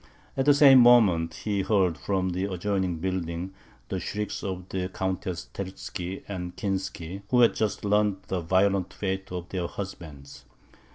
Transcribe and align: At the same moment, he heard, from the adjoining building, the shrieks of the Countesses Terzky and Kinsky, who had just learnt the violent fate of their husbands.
At 0.35 0.45
the 0.45 0.53
same 0.55 0.79
moment, 0.79 1.31
he 1.43 1.61
heard, 1.61 1.95
from 1.95 2.29
the 2.29 2.51
adjoining 2.51 2.97
building, 2.97 3.53
the 3.89 3.99
shrieks 3.99 4.43
of 4.43 4.67
the 4.69 4.89
Countesses 4.89 5.49
Terzky 5.53 6.23
and 6.27 6.55
Kinsky, 6.55 7.21
who 7.29 7.41
had 7.41 7.53
just 7.53 7.85
learnt 7.85 8.23
the 8.23 8.39
violent 8.41 8.93
fate 8.93 9.31
of 9.31 9.49
their 9.49 9.67
husbands. 9.67 10.43